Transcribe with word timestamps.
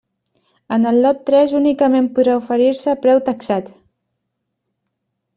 En 0.75 0.85
el 0.91 0.95
lot 1.05 1.19
tres 1.29 1.51
únicament 1.59 2.07
podrà 2.15 2.37
oferir-se 2.39 2.95
preu 3.03 3.21
taxat. 3.27 3.69